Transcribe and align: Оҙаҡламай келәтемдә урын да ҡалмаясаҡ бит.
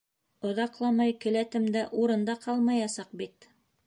Оҙаҡламай 0.51 1.13
келәтемдә 1.25 1.83
урын 2.05 2.23
да 2.31 2.37
ҡалмаясаҡ 2.47 3.13
бит. 3.23 3.47